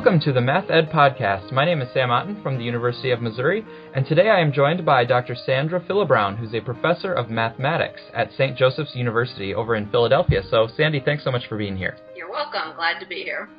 [0.00, 1.52] Welcome to the Math Ed Podcast.
[1.52, 4.82] My name is Sam Otten from the University of Missouri, and today I am joined
[4.82, 5.34] by Dr.
[5.34, 8.56] Sandra Fillebrown, who's a professor of mathematics at St.
[8.56, 10.40] Joseph's University over in Philadelphia.
[10.50, 11.98] So, Sandy, thanks so much for being here.
[12.16, 12.74] You're welcome.
[12.76, 13.50] Glad to be here.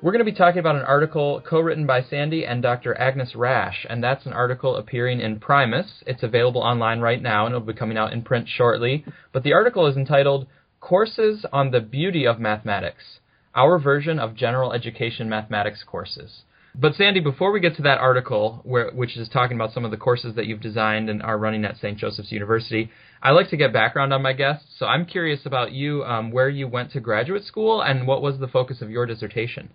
[0.00, 2.98] We're going to be talking about an article co written by Sandy and Dr.
[2.98, 6.02] Agnes Rash, and that's an article appearing in Primus.
[6.06, 9.04] It's available online right now, and it'll be coming out in print shortly.
[9.34, 10.46] But the article is entitled
[10.80, 13.04] Courses on the Beauty of Mathematics
[13.54, 16.42] our version of general education mathematics courses.
[16.76, 19.92] But Sandy, before we get to that article, where, which is talking about some of
[19.92, 21.96] the courses that you've designed and are running at St.
[21.96, 22.90] Joseph's University,
[23.22, 24.66] I like to get background on my guests.
[24.76, 28.40] So I'm curious about you, um, where you went to graduate school, and what was
[28.40, 29.70] the focus of your dissertation.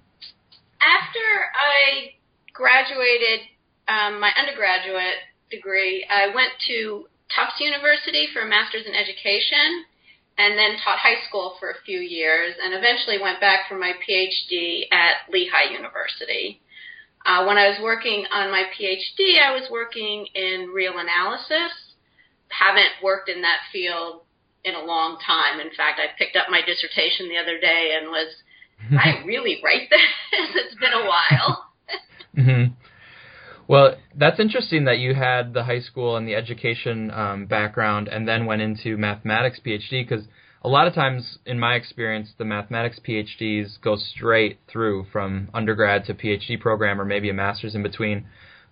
[0.82, 1.20] After
[1.56, 2.20] I
[2.54, 3.48] graduated
[3.88, 9.86] um, my undergraduate degree, I went to Tufts University for a master's in education,
[10.40, 13.92] and then taught high school for a few years, and eventually went back for my
[14.08, 16.62] PhD at Lehigh University.
[17.26, 21.76] Uh, when I was working on my PhD, I was working in real analysis.
[22.48, 24.22] Haven't worked in that field
[24.64, 25.60] in a long time.
[25.60, 28.34] In fact, I picked up my dissertation the other day and was,
[28.98, 30.00] I really write this?
[30.56, 31.66] it's been a while.
[32.38, 32.74] mm-hmm.
[33.70, 38.28] Well, that's interesting that you had the high school and the education um, background and
[38.28, 40.26] then went into mathematics PhD because
[40.64, 46.06] a lot of times, in my experience, the mathematics PhDs go straight through from undergrad
[46.06, 48.26] to PhD program or maybe a master's in between.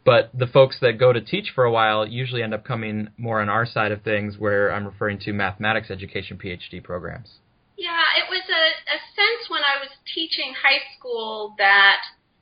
[0.03, 3.39] But the folks that go to teach for a while usually end up coming more
[3.39, 7.37] on our side of things where I'm referring to mathematics education PhD programs.
[7.77, 11.99] Yeah, it was a, a sense when I was teaching high school that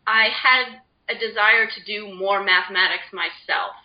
[0.08, 0.79] I had
[1.09, 3.75] a desire to do more mathematics myself.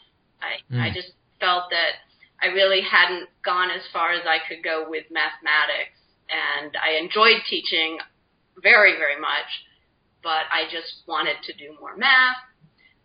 [0.41, 0.81] I mm.
[0.81, 0.95] I hmm.
[0.95, 2.01] just felt that
[2.43, 5.97] I really hadn't gone as far as I could go with mathematics,
[6.31, 7.99] and I enjoyed teaching
[8.63, 9.49] very very much,
[10.23, 12.37] but I just wanted to do more math.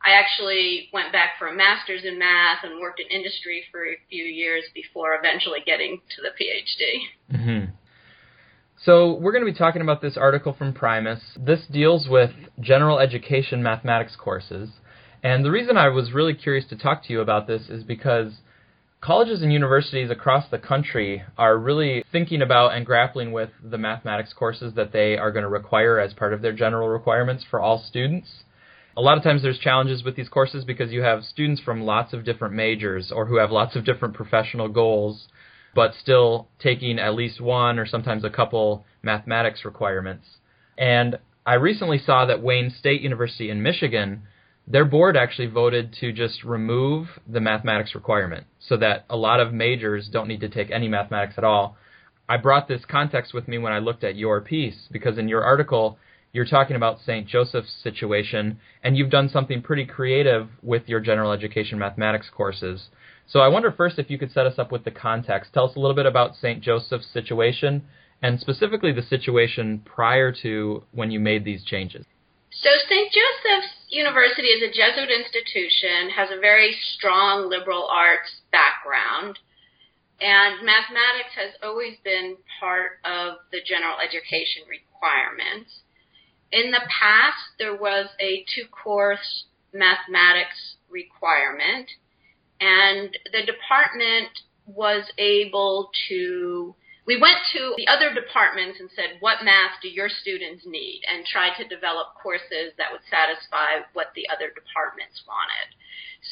[0.05, 3.97] I actually went back for a master's in math and worked in industry for a
[4.07, 7.35] few years before eventually getting to the PhD.
[7.35, 7.64] Mm-hmm.
[8.84, 11.22] So, we're going to be talking about this article from Primus.
[11.38, 14.69] This deals with general education mathematics courses.
[15.24, 18.34] And the reason I was really curious to talk to you about this is because
[19.00, 24.34] colleges and universities across the country are really thinking about and grappling with the mathematics
[24.34, 27.81] courses that they are going to require as part of their general requirements for all
[27.88, 28.44] students.
[28.97, 32.13] A lot of times there's challenges with these courses because you have students from lots
[32.13, 35.28] of different majors or who have lots of different professional goals
[35.75, 40.25] but still taking at least one or sometimes a couple mathematics requirements.
[40.78, 44.24] And I recently saw that Wayne State University in Michigan,
[44.66, 49.53] their board actually voted to just remove the mathematics requirement so that a lot of
[49.53, 51.78] majors don't need to take any mathematics at all.
[52.28, 55.44] I brought this context with me when I looked at your piece because in your
[55.44, 56.00] article,
[56.34, 57.28] you're talking about St.
[57.28, 62.90] Joseph's situation, and you've done something pretty creative with your general education mathematics courses.
[63.28, 65.53] So I wonder first if you could set us up with the context.
[65.53, 66.62] Tell us a little bit about St.
[66.62, 67.84] Joseph's situation
[68.22, 72.06] and specifically the situation prior to when you made these changes.
[72.52, 73.12] So St.
[73.12, 79.40] Joseph's University is a Jesuit institution, has a very strong liberal arts background,
[80.22, 85.81] and mathematics has always been part of the general education requirements.
[86.52, 91.90] In the past, there was a two course mathematics requirement
[92.65, 94.33] and the department
[94.65, 100.09] was able to we went to the other departments and said, what math do your
[100.09, 101.01] students need?
[101.05, 105.69] And tried to develop courses that would satisfy what the other departments wanted.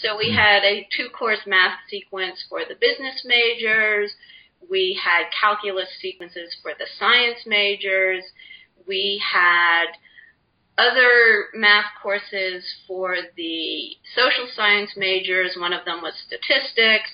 [0.02, 0.38] So we hmm.
[0.42, 4.18] had a two course math sequence for the business majors.
[4.66, 8.24] We had calculus sequences for the science majors.
[8.88, 9.94] We had
[10.78, 15.56] other math courses for the social science majors.
[15.58, 17.10] One of them was statistics.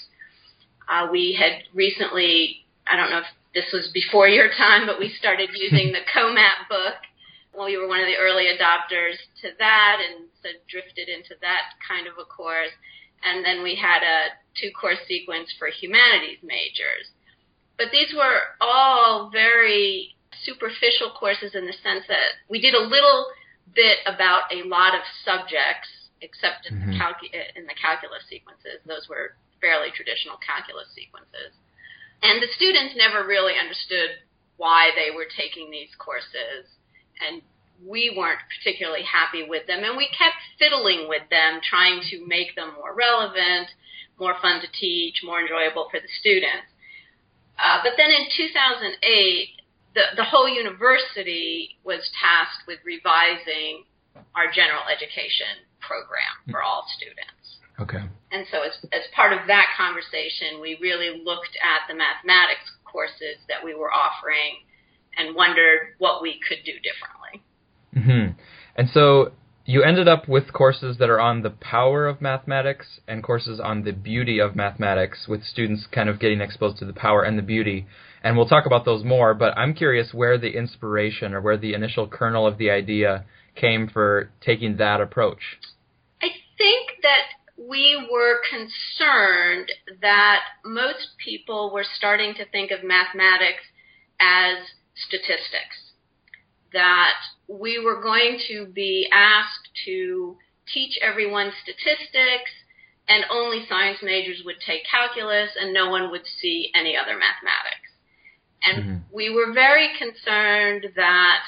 [0.88, 5.10] Uh, we had recently, I don't know if this was before your time, but we
[5.10, 6.96] started using the COMAP book.
[7.54, 11.76] Well, we were one of the early adopters to that and so drifted into that
[11.86, 12.72] kind of a course.
[13.24, 17.12] And then we had a two course sequence for humanities majors.
[17.78, 23.28] But these were all very superficial courses in the sense that we did a little
[23.76, 25.90] bit about a lot of subjects,
[26.22, 26.92] except in, mm-hmm.
[26.92, 28.82] the, calcu- in the calculus sequences.
[28.86, 31.56] Those were fairly traditional calculus sequences.
[32.22, 34.20] And the students never really understood
[34.58, 36.68] why they were taking these courses.
[37.24, 37.42] And
[37.86, 39.84] we weren't particularly happy with them.
[39.84, 43.72] And we kept fiddling with them, trying to make them more relevant,
[44.20, 46.68] more fun to teach, more enjoyable for the students.
[47.56, 49.59] Uh, but then in 2008,
[49.96, 53.84] the, the whole university was tasked with revising
[54.36, 57.40] our general education program for all students.
[57.80, 58.04] Okay.
[58.32, 63.40] And so, as, as part of that conversation, we really looked at the mathematics courses
[63.48, 64.68] that we were offering
[65.18, 67.44] and wondered what we could do differently.
[67.94, 68.36] hmm
[68.76, 69.32] And so,
[69.66, 73.84] you ended up with courses that are on the power of mathematics and courses on
[73.84, 77.44] the beauty of mathematics, with students kind of getting exposed to the power and the
[77.44, 77.86] beauty.
[78.24, 81.74] And we'll talk about those more, but I'm curious where the inspiration or where the
[81.74, 83.26] initial kernel of the idea
[83.56, 85.58] came for taking that approach.
[86.22, 87.24] I think that
[87.58, 89.70] we were concerned
[90.02, 93.64] that most people were starting to think of mathematics
[94.20, 94.58] as
[94.96, 95.94] statistics.
[96.74, 97.16] That
[97.48, 100.38] we were going to be asked to
[100.72, 102.52] teach everyone statistics
[103.08, 107.89] and only science majors would take calculus and no one would see any other mathematics.
[108.64, 108.98] And mm-hmm.
[109.14, 111.42] we were very concerned that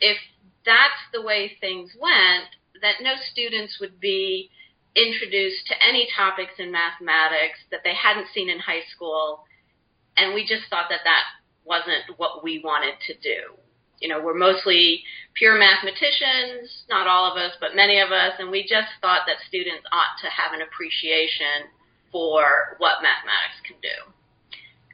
[0.00, 0.16] if
[0.64, 2.48] that's the way things went,
[2.80, 4.50] that no students would be
[4.94, 9.44] introduced to any topics in mathematics that they hadn't seen in high school.
[10.16, 11.24] And we just thought that that
[11.64, 13.56] wasn't what we wanted to do.
[14.00, 15.04] You know, we're mostly
[15.34, 19.36] pure mathematicians, not all of us, but many of us, and we just thought that
[19.46, 21.70] students ought to have an appreciation
[22.10, 24.12] for what mathematics can do.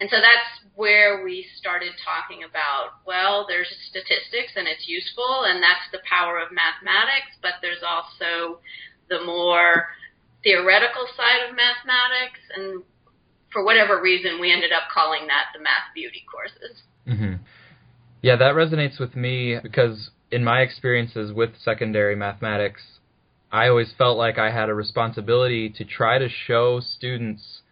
[0.00, 5.62] And so that's where we started talking about, well, there's statistics and it's useful and
[5.62, 8.60] that's the power of mathematics, but there's also
[9.10, 9.88] the more
[10.44, 12.82] theoretical side of mathematics and
[13.52, 16.82] for whatever reason we ended up calling that the math beauty courses.
[17.08, 17.42] Mm-hmm.
[18.22, 22.82] Yeah, that resonates with me because in my experiences with secondary mathematics,
[23.50, 27.62] I always felt like I had a responsibility to try to show students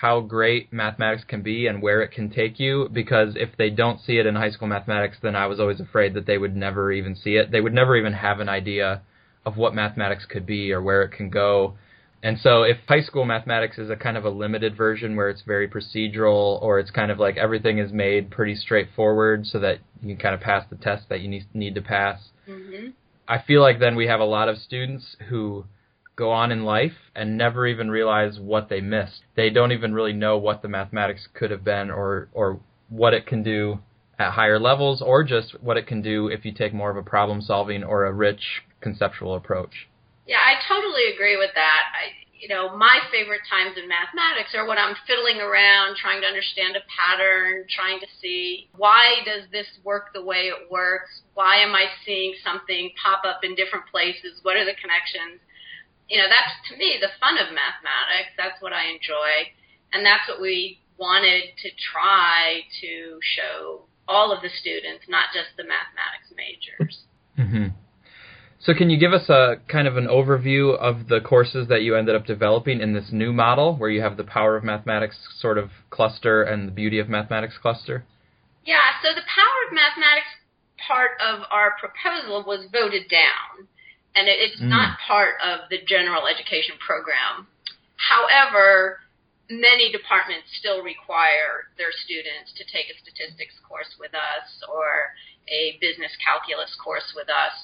[0.00, 4.00] how great mathematics can be and where it can take you because if they don't
[4.00, 6.92] see it in high school mathematics then I was always afraid that they would never
[6.92, 7.50] even see it.
[7.50, 9.02] They would never even have an idea
[9.44, 11.74] of what mathematics could be or where it can go.
[12.22, 15.42] And so if high school mathematics is a kind of a limited version where it's
[15.42, 20.14] very procedural or it's kind of like everything is made pretty straightforward so that you
[20.14, 22.20] can kind of pass the test that you need, need to pass.
[22.48, 22.90] Mm-hmm.
[23.26, 25.64] I feel like then we have a lot of students who
[26.18, 29.22] go on in life and never even realize what they missed.
[29.36, 33.26] They don't even really know what the mathematics could have been or or what it
[33.26, 33.78] can do
[34.18, 37.08] at higher levels or just what it can do if you take more of a
[37.08, 39.88] problem solving or a rich conceptual approach.
[40.26, 41.82] Yeah, I totally agree with that.
[41.94, 46.26] I you know, my favorite times in mathematics are when I'm fiddling around trying to
[46.26, 51.26] understand a pattern, trying to see why does this work the way it works?
[51.34, 54.38] Why am I seeing something pop up in different places?
[54.42, 55.42] What are the connections?
[56.08, 58.32] You know, that's to me the fun of mathematics.
[58.36, 59.52] That's what I enjoy,
[59.92, 65.48] and that's what we wanted to try to show all of the students, not just
[65.56, 67.00] the mathematics majors.
[67.38, 67.68] Mm-hmm.
[68.58, 71.94] So, can you give us a kind of an overview of the courses that you
[71.94, 75.56] ended up developing in this new model, where you have the power of mathematics sort
[75.56, 78.04] of cluster and the beauty of mathematics cluster?
[78.66, 78.82] Yeah.
[79.04, 80.26] So, the power of mathematics
[80.84, 83.68] part of our proposal was voted down
[84.14, 84.68] and it, it's mm.
[84.68, 87.46] not part of the general education program.
[87.96, 89.00] However,
[89.50, 95.16] many departments still require their students to take a statistics course with us or
[95.48, 97.56] a business calculus course with us,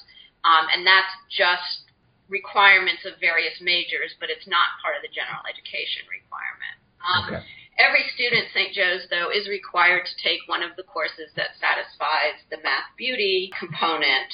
[0.43, 1.85] um, and that's just
[2.29, 6.77] requirements of various majors, but it's not part of the general education requirement.
[7.05, 7.41] Um, okay.
[7.77, 8.71] Every student at St.
[8.73, 13.51] Joe's, though, is required to take one of the courses that satisfies the math beauty
[13.59, 14.31] component.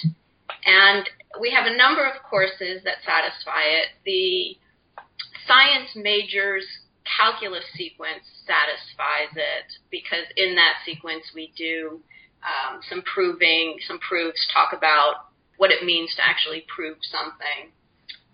[0.64, 3.88] And we have a number of courses that satisfy it.
[4.06, 4.58] The
[5.48, 6.66] science majors
[7.06, 12.00] calculus sequence satisfies it because in that sequence we do
[12.42, 17.70] um, some proving, some proofs, talk about what it means to actually prove something.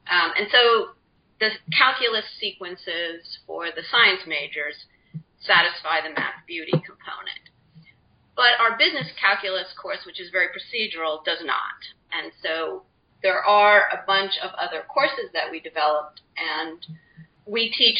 [0.07, 0.95] Um, and so
[1.39, 4.87] the calculus sequences for the science majors
[5.43, 7.51] satisfy the math beauty component.
[8.35, 11.79] But our business calculus course, which is very procedural, does not.
[12.13, 12.83] And so
[13.23, 16.85] there are a bunch of other courses that we developed, and
[17.45, 17.97] we teach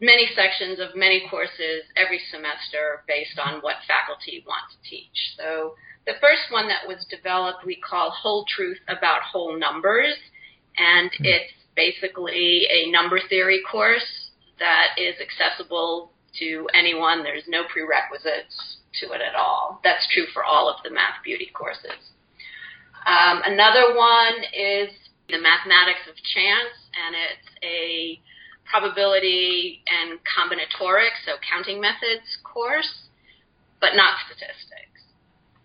[0.00, 5.34] many sections of many courses every semester based on what faculty want to teach.
[5.38, 5.74] So
[6.06, 10.16] the first one that was developed we call Whole Truth About Whole Numbers,
[10.76, 11.24] and mm-hmm.
[11.24, 17.22] it's basically a number theory course that is accessible to anyone.
[17.22, 19.80] There's no prerequisites to it at all.
[19.84, 22.15] That's true for all of the Math Beauty courses.
[23.06, 24.90] Um, another one is
[25.28, 28.20] the Mathematics of Chance, and it's a
[28.68, 33.06] probability and combinatorics, so counting methods course,
[33.80, 35.06] but not statistics.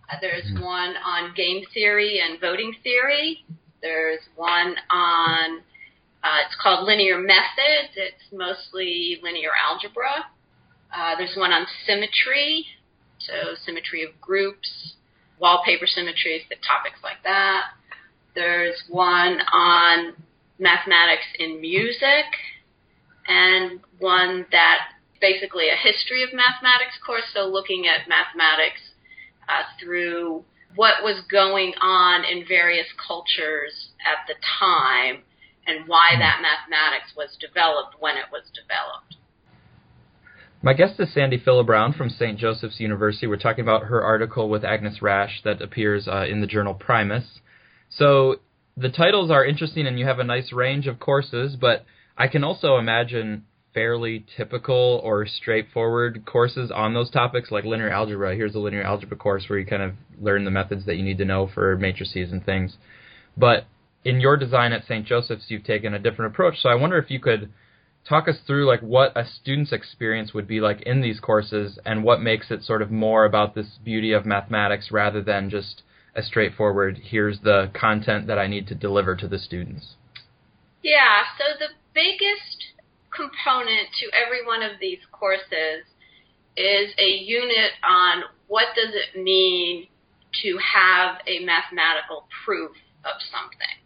[0.10, 0.64] Uh, there's mm-hmm.
[0.64, 3.44] one on game theory and voting theory.
[3.82, 5.62] There's one on,
[6.24, 7.96] uh, it's called linear methods.
[7.96, 10.30] It's mostly linear algebra.
[10.96, 12.66] Uh, there's one on symmetry,
[13.18, 14.94] so symmetry of groups,
[15.42, 17.74] wallpaper symmetries, the topics like that.
[18.36, 20.14] There's one on
[20.60, 22.30] mathematics in music,
[23.28, 24.80] and one that
[25.20, 28.82] basically a history of mathematics course, so looking at mathematics
[29.50, 30.44] uh, through
[30.76, 35.22] what was going on in various cultures at the time
[35.68, 39.21] and why that mathematics was developed when it was developed.
[40.64, 42.38] My guest is Sandy Fillebrown from St.
[42.38, 43.26] Joseph's University.
[43.26, 47.40] We're talking about her article with Agnes Rash that appears uh, in the journal Primus.
[47.90, 48.36] So
[48.78, 51.84] the titles are interesting and you have a nice range of courses, but
[52.16, 58.36] I can also imagine fairly typical or straightforward courses on those topics like linear algebra.
[58.36, 61.18] Here's a linear algebra course where you kind of learn the methods that you need
[61.18, 62.78] to know for matrices and things.
[63.36, 63.66] But
[64.06, 65.08] in your design at St.
[65.08, 66.60] Joseph's, you've taken a different approach.
[66.60, 67.52] So I wonder if you could
[68.08, 72.04] talk us through like what a student's experience would be like in these courses and
[72.04, 75.84] what makes it sort of more about this beauty of mathematics rather than just
[76.16, 79.96] a straightforward here's the content that I need to deliver to the students.
[80.84, 82.74] Yeah, so the biggest
[83.16, 85.86] component to every one of these courses
[86.58, 89.88] is a unit on what does it mean
[90.42, 92.72] to have a mathematical proof
[93.06, 93.81] of something.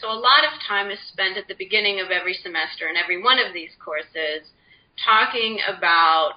[0.00, 3.22] So a lot of time is spent at the beginning of every semester in every
[3.22, 4.52] one of these courses
[5.02, 6.36] talking about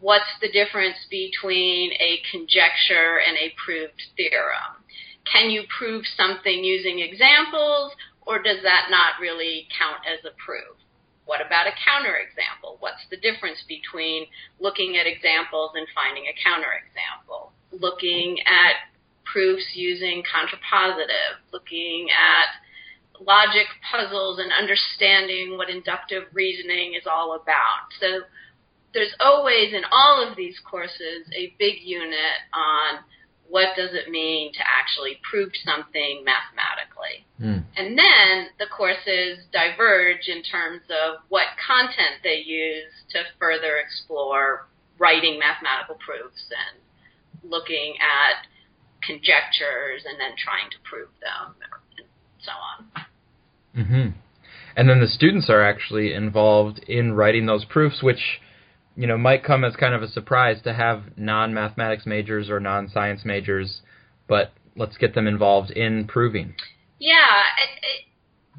[0.00, 4.84] what's the difference between a conjecture and a proved theorem.
[5.24, 7.92] Can you prove something using examples,
[8.26, 10.76] or does that not really count as a proof?
[11.24, 12.76] What about a counterexample?
[12.78, 14.26] What's the difference between
[14.60, 17.50] looking at examples and finding a counterexample?
[17.72, 18.92] Looking at
[19.24, 22.65] proofs using contrapositive, looking at
[23.20, 27.88] logic puzzles and understanding what inductive reasoning is all about.
[28.00, 28.22] So
[28.94, 33.04] there's always in all of these courses a big unit on
[33.48, 37.22] what does it mean to actually prove something mathematically.
[37.40, 37.62] Mm.
[37.76, 44.66] And then the courses diverge in terms of what content they use to further explore
[44.98, 46.80] writing mathematical proofs and
[47.48, 48.48] looking at
[49.04, 51.54] conjectures and then trying to prove them
[52.46, 53.84] so on.
[53.84, 54.18] Mm-hmm.
[54.76, 58.40] And then the students are actually involved in writing those proofs, which
[58.94, 63.24] you know might come as kind of a surprise to have non-mathematics majors or non-science
[63.24, 63.82] majors,
[64.28, 66.54] but let's get them involved in proving.
[66.98, 68.04] Yeah, it, it,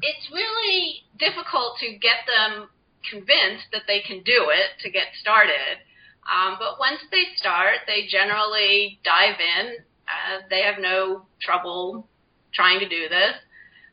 [0.02, 2.68] it's really difficult to get them
[3.10, 5.82] convinced that they can do it to get started.
[6.28, 9.66] Um, but once they start, they generally dive in.
[10.06, 12.06] Uh, they have no trouble
[12.52, 13.34] trying to do this.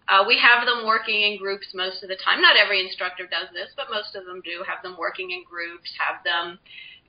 [0.08, 2.42] Uh, we have them working in groups most of the time.
[2.42, 5.90] Not every instructor does this, but most of them do have them working in groups,
[5.98, 6.60] have them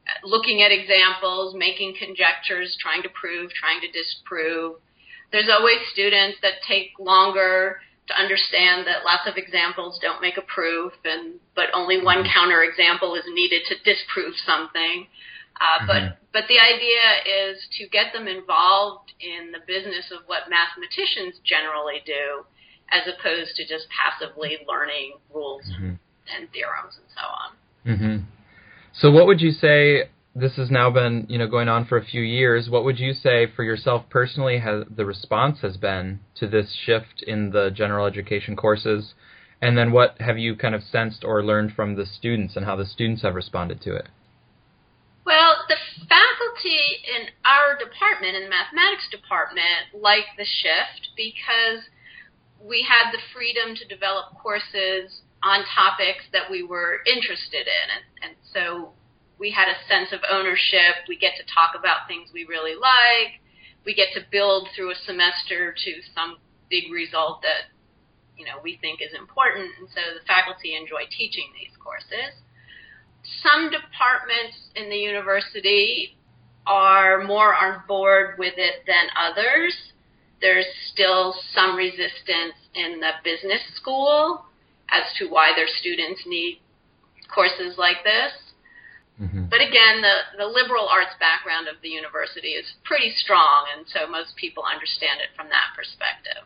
[0.09, 4.81] uh, looking at examples, making conjectures, trying to prove, trying to disprove.
[5.31, 10.47] There's always students that take longer to understand that lots of examples don't make a
[10.47, 12.33] proof, and but only one mm-hmm.
[12.33, 15.07] counter example is needed to disprove something.
[15.61, 15.87] Uh, mm-hmm.
[15.87, 21.41] But but the idea is to get them involved in the business of what mathematicians
[21.43, 22.47] generally do,
[22.93, 25.95] as opposed to just passively learning rules mm-hmm.
[26.35, 27.51] and theorems and so on.
[27.87, 28.25] Mm-hmm.
[28.93, 30.11] So, what would you say?
[30.35, 32.69] This has now been, you know, going on for a few years.
[32.69, 34.59] What would you say for yourself personally?
[34.59, 39.15] Has the response has been to this shift in the general education courses,
[39.63, 42.77] and then what have you kind of sensed or learned from the students and how
[42.77, 44.09] the students have responded to it?
[45.25, 45.77] Well, the
[46.07, 51.89] faculty in our department, in the mathematics department, like the shift because
[52.63, 57.87] we had the freedom to develop courses on topics that we were interested in.
[57.93, 58.93] And, and so
[59.39, 61.05] we had a sense of ownership.
[61.09, 63.41] We get to talk about things we really like.
[63.85, 67.71] We get to build through a semester to some big result that
[68.37, 72.35] you know we think is important, and so the faculty enjoy teaching these courses.
[73.43, 76.19] Some departments in the university
[76.67, 79.75] are more on board with it than others
[80.41, 84.45] there's still some resistance in the business school
[84.91, 86.61] as to why their students need
[87.33, 88.33] courses like this.
[89.21, 89.49] Mm-hmm.
[89.49, 94.05] But again, the, the liberal arts background of the university is pretty strong, and so
[94.05, 96.45] most people understand it from that perspective.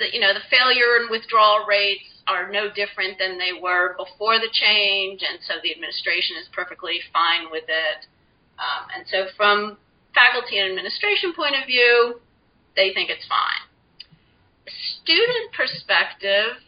[0.00, 4.40] The, you know, the failure and withdrawal rates are no different than they were before
[4.40, 8.08] the change, and so the administration is perfectly fine with it.
[8.56, 9.76] Um, and so, from
[10.16, 12.23] faculty and administration point of view,
[12.76, 13.64] they think it's fine.
[15.02, 16.64] Student perspective,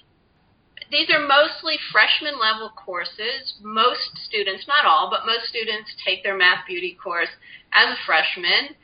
[0.91, 3.55] these are mostly freshman level courses.
[3.63, 7.33] Most students, not all, but most students take their Math Beauty course
[7.73, 8.77] as a freshman.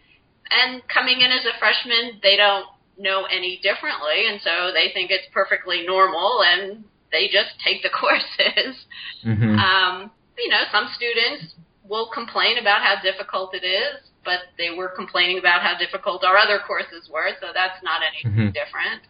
[0.51, 2.67] And coming in as a freshman, they don't
[2.99, 7.89] know any differently, and so they think it's perfectly normal, and they just take the
[8.01, 8.77] courses.
[9.25, 9.59] Mm-hmm.
[9.59, 14.89] Um, you know, some students will complain about how difficult it is, but they were
[14.89, 18.57] complaining about how difficult our other courses were, so that's not anything mm-hmm.
[18.57, 19.03] different.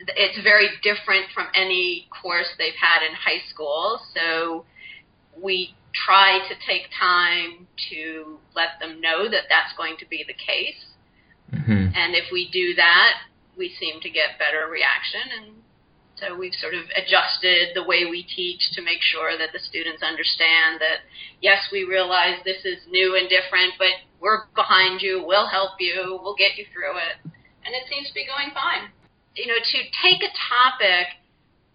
[0.00, 4.64] It's very different from any course they've had in high school, so
[5.40, 10.34] we try to take time to let them know that that's going to be the
[10.34, 10.82] case.
[11.52, 11.94] Mm-hmm.
[11.94, 15.22] And if we do that, we seem to get better reaction.
[15.38, 15.46] And
[16.16, 20.02] so we've sort of adjusted the way we teach to make sure that the students
[20.02, 21.02] understand that,
[21.42, 23.90] yes, we realize this is new and different, but
[24.20, 27.18] we're behind you, we'll help you, we'll get you through it.
[27.66, 28.90] And it seems to be going fine.
[29.34, 31.18] You know, to take a topic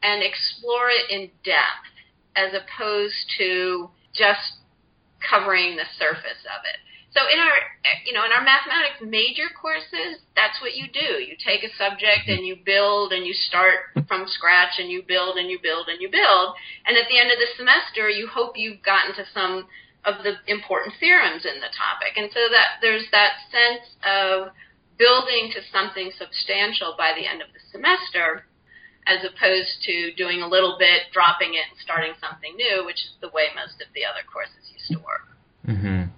[0.02, 1.92] and explore it in depth
[2.36, 4.64] as opposed to just
[5.20, 6.80] covering the surface of it.
[7.12, 7.58] So in our,
[8.06, 11.18] you know, in our mathematics major courses, that's what you do.
[11.18, 15.38] You take a subject and you build and you start from scratch and you build
[15.38, 16.54] and you build and you build.
[16.86, 19.66] And at the end of the semester, you hope you've gotten to some
[20.06, 22.14] of the important theorems in the topic.
[22.16, 24.54] And so that there's that sense of
[24.98, 28.46] building to something substantial by the end of the semester
[29.08, 33.18] as opposed to doing a little bit, dropping it, and starting something new, which is
[33.22, 35.26] the way most of the other courses used to work.
[35.66, 36.14] Mm-hmm.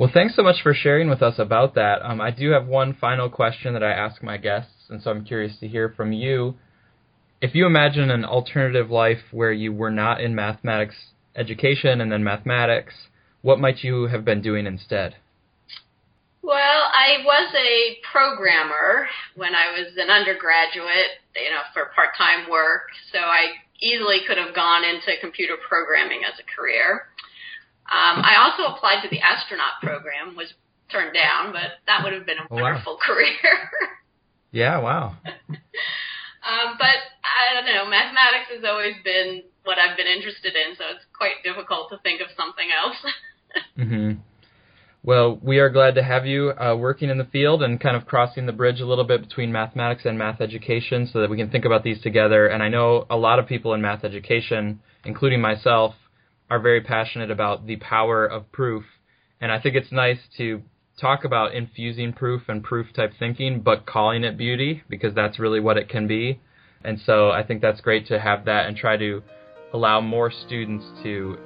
[0.00, 2.00] Well, thanks so much for sharing with us about that.
[2.02, 5.26] Um, I do have one final question that I ask my guests, and so I'm
[5.26, 6.54] curious to hear from you.
[7.42, 10.94] If you imagine an alternative life where you were not in mathematics
[11.36, 12.94] education and then mathematics,
[13.42, 15.16] what might you have been doing instead?
[16.40, 22.88] Well, I was a programmer when I was an undergraduate, you know, for part-time work,
[23.12, 23.48] so I
[23.82, 27.09] easily could have gone into computer programming as a career.
[27.86, 30.52] Um, I also applied to the astronaut program, was
[30.90, 32.98] turned down, but that would have been a wonderful wow.
[33.06, 33.70] career.
[34.52, 35.16] yeah, wow.
[35.26, 40.84] um, but I don't know, mathematics has always been what I've been interested in, so
[40.94, 42.96] it's quite difficult to think of something else.
[43.78, 44.20] mm-hmm.
[45.02, 48.04] Well, we are glad to have you uh, working in the field and kind of
[48.04, 51.48] crossing the bridge a little bit between mathematics and math education so that we can
[51.48, 52.46] think about these together.
[52.48, 55.94] And I know a lot of people in math education, including myself,
[56.50, 58.84] are very passionate about the power of proof.
[59.40, 60.62] And I think it's nice to
[61.00, 65.60] talk about infusing proof and proof type thinking, but calling it beauty because that's really
[65.60, 66.40] what it can be.
[66.84, 69.22] And so I think that's great to have that and try to
[69.72, 71.38] allow more students to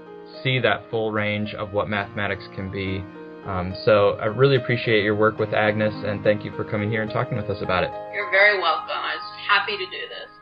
[0.43, 3.05] see that full range of what mathematics can be.
[3.47, 7.03] Um, so I really appreciate your work with Agnes and thank you for coming here
[7.03, 7.91] and talking with us about it.
[8.15, 8.97] You're very welcome.
[8.97, 10.34] I was happy to do this.